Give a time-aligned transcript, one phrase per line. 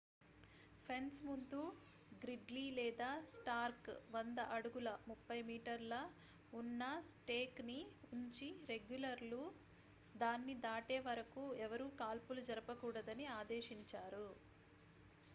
[0.85, 1.59] fence ముందు
[2.21, 5.57] Gridley లేదా Stark 100 అడుగుల 30 మీ
[6.53, 7.77] ఉన్న స్టేక్ ని
[8.11, 9.43] ఉంచి రెగ్యులర్లు
[10.15, 14.27] దాన్ని దాటే వరకు ఎవరూ కాల్పులు జరపకూడదని ఆదేశించారు